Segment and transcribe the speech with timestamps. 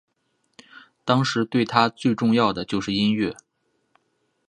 [1.05, 3.37] 当时对他最重要的就是音乐。